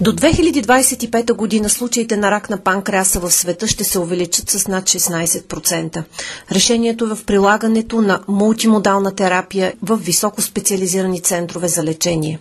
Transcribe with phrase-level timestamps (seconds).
[0.00, 4.84] До 2025 година случаите на рак на панкреаса в света ще се увеличат с над
[4.84, 6.02] 16%.
[6.52, 12.38] Решението е в прилагането на мултимодална терапия в високо специализирани центрове за лечение.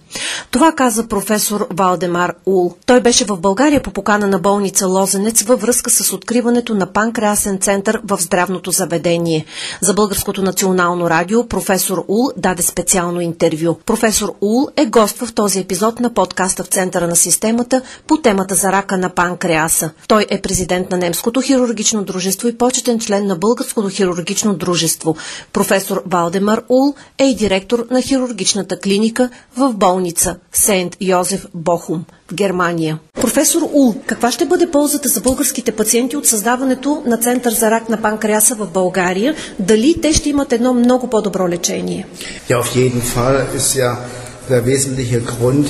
[0.52, 2.74] Това каза професор Валдемар Ул.
[2.86, 7.60] Той беше в България по покана на болница Лозенец във връзка с откриването на панкреасен
[7.60, 9.46] център в здравното заведение.
[9.82, 13.76] За Българското национално радио професор Ул даде специално интервю.
[13.86, 18.18] Професор Ул е гост в този епизод на подкаста в центъра на системата системата по
[18.18, 19.92] темата за рака на панкреаса.
[20.08, 25.16] Той е президент на Немското хирургично дружество и почетен член на Българското хирургично дружество.
[25.54, 32.34] Професор Валдемар Ул е и директор на хирургичната клиника в болница Сент Йозеф Бохум в
[32.34, 33.00] Германия.
[33.22, 37.90] Професор Ул, каква ще бъде ползата за българските пациенти от създаването на Център за рак
[37.90, 39.36] на панкреаса в България?
[39.60, 42.08] Дали те ще имат едно много по-добро лечение?
[42.50, 43.92] Ja, auf jeden Fall ist ja
[44.50, 45.66] der wesentliche Grund,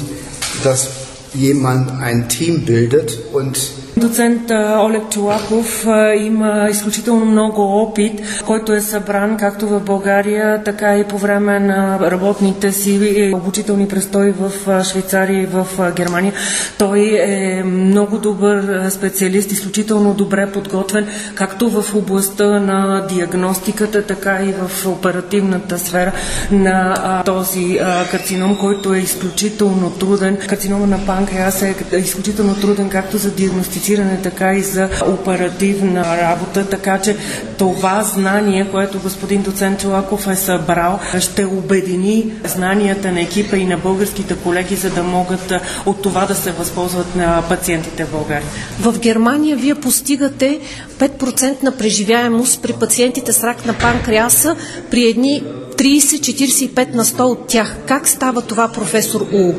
[0.63, 5.85] dass jemand ein Team bildet und Доцент Олег Чулаков
[6.17, 11.99] има изключително много опит, който е събран както в България, така и по време на
[12.11, 14.51] работните си обучителни престои в
[14.83, 16.33] Швейцария и в Германия.
[16.77, 24.53] Той е много добър специалист, изключително добре подготвен, както в областта на диагностиката, така и
[24.53, 26.11] в оперативната сфера
[26.51, 27.79] на този
[28.11, 30.37] карцином, който е изключително труден.
[30.49, 36.69] Карцинома на панкреаса е изключително труден както за диагностициране, диагностициране, така и за оперативна работа,
[36.69, 37.17] така че
[37.57, 43.77] това знание, което господин доцент Чулаков е събрал, ще обедини знанията на екипа и на
[43.77, 45.53] българските колеги, за да могат
[45.85, 48.47] от това да се възползват на пациентите в България.
[48.79, 50.59] В Германия вие постигате
[50.99, 54.55] 5% на преживяемост при пациентите с рак на панкреаса
[54.91, 55.43] при едни
[55.77, 57.77] 30-45 на 100 от тях.
[57.87, 59.53] Как става това, професор У?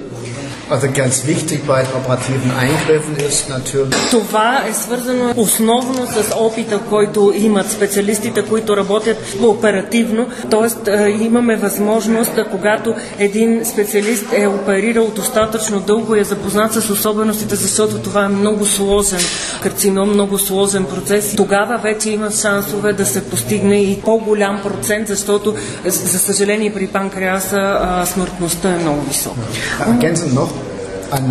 [0.70, 4.10] Also ganz wichtig bei operativen Eingriffen ist natürlich...
[4.10, 10.28] Това е свързано основно с опита, който имат специалистите, които работят оперативно.
[10.50, 16.90] Тоест е, имаме възможност, когато един специалист е оперирал достатъчно дълго и е запознат с
[16.90, 19.20] особеностите, защото това е много сложен
[19.62, 21.36] карцином, много сложен процес.
[21.36, 25.54] Тогава вече има шансове да се постигне и по-голям процент, защото
[25.84, 29.40] за съжаление при панкреаса смъртността е много висока.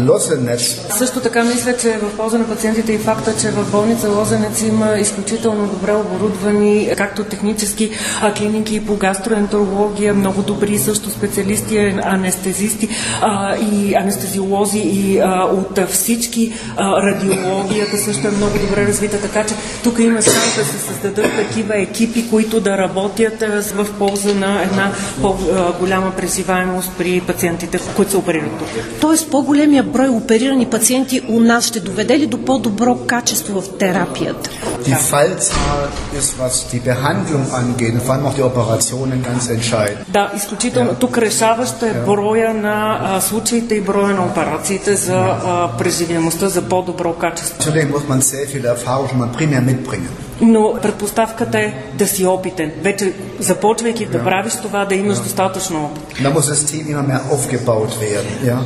[0.10, 0.82] Лозенец.
[0.98, 4.62] Също така мисля, че е в полза на пациентите и факта, че в болница Лозенец
[4.62, 12.90] има изключително добре оборудвани както технически а, клиники по гастроентерология, много добри също специалисти, анестезисти
[13.22, 19.44] а, и анестезиолози и а, от всички а, радиологията също е много добре развита, така
[19.44, 23.44] че тук има шанс да се създадат такива екипи, които да работят
[23.76, 28.68] в полза на една по-голяма преживаемост при пациентите, които се оперират тук.
[29.02, 33.78] Тоест по-голям големия брой оперирани пациенти у нас ще доведе ли до по-добро качество в
[33.78, 34.50] терапията?
[34.88, 35.90] Die Fallzahl
[36.20, 40.06] ist, was die Behandlung angeht, vor allem auch die Operationen, ganz entscheidend.
[40.08, 40.92] Да, изключително.
[40.92, 41.00] Yeah.
[41.00, 45.78] Тук решаваща е броя на а, случаите и броя на операциите за yeah.
[45.78, 47.64] преживяемостта, за по-добро качество.
[47.64, 52.26] Zudem muss man sehr viel Erfahrung schon mal primär mitbringen но предпоставката е да си
[52.26, 52.72] опитен.
[52.82, 56.28] Вече започвайки да правиш това, да имаш достатъчно опит.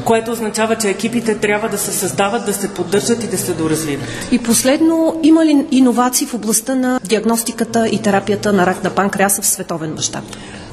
[0.05, 4.07] Което означава, че екипите трябва да се създават, да се поддържат и да се доразвиват.
[4.31, 9.41] И последно, има ли иновации в областта на диагностиката и терапията на рак на панкреаса
[9.41, 10.23] в световен мащаб?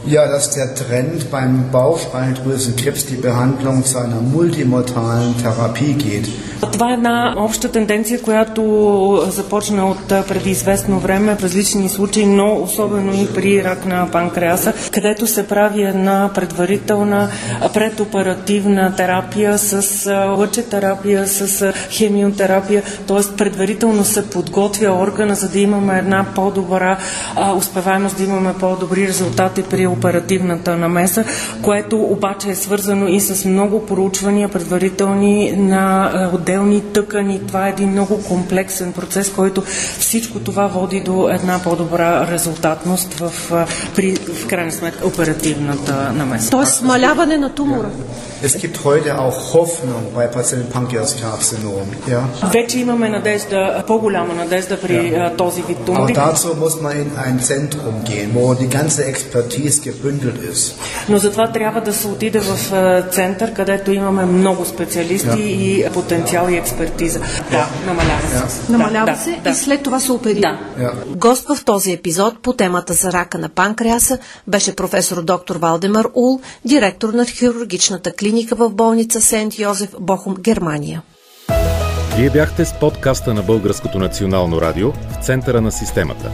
[0.06, 6.28] Ja, dass der Trend beim Bauchspeicheldrüsenkrebs die Behandlung zu einer multimodalen Therapie geht.
[6.72, 8.62] Това е една обща тенденция, която
[9.28, 14.72] започна от преди известно време в различни случаи, но особено и при рак на панкреаса,
[14.92, 17.28] където се прави една предварителна
[17.74, 23.36] предоперативна терапия с лъчетерапия, с хемиотерапия, т.е.
[23.36, 26.98] предварително се подготвя органа, за да имаме една по-добра
[27.56, 31.24] успеваемост, да имаме по-добри резултати при оперативната намеса,
[31.62, 37.40] което обаче е свързано и с много проучвания предварителни на отделни тъкани.
[37.46, 39.62] Това е един много комплексен процес, който
[39.98, 43.32] всичко това води до една по-добра резултатност в,
[43.94, 46.50] при, в крайна сметка, оперативната намеса.
[46.50, 47.90] Тоест смаляване на тумора.
[48.42, 51.88] Es gibt heute auch Hoffnung bei Patienten Pankreaskrebssyndrom.
[52.08, 52.22] Ja?
[52.52, 55.36] Вече имаме надежда, по-голяма надежда при yeah.
[55.36, 56.14] този вид тумори.
[56.14, 59.77] Aber dazu muss man in ein Zentrum gehen, wo die ganze Expertise gebündelt ist.
[61.08, 62.72] Но затова трябва да се отиде в
[63.10, 65.90] център, където имаме много специалисти yeah.
[65.90, 67.20] и потенциал и експертиза.
[67.20, 67.50] Yeah.
[67.50, 68.72] Да, намалява се.
[68.72, 70.58] Намалява да, се да, и след това се оперира.
[70.76, 70.82] Да.
[70.82, 71.16] Yeah.
[71.16, 76.40] Гост в този епизод по темата за рака на панкреаса беше професор доктор Валдемар Ул,
[76.64, 81.02] директор на хирургичната клиника в болница Сент Йозеф Бохум, Германия.
[82.16, 86.30] Вие бяхте с подкаста на Българското национално радио в центъра на системата.